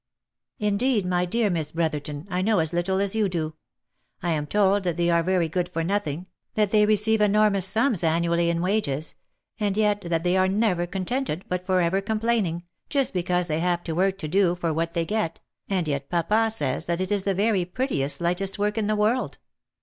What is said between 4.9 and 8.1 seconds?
they are very good for nothing, that they receive enormous sums